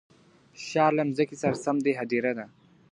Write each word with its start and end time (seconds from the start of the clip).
ښار 0.65 0.91
له 0.97 1.03
مځکي 1.09 1.35
سره 1.43 1.55
سم 1.63 1.77
دی 1.85 1.93
هدیره 1.99 2.31
ده. 2.37 2.45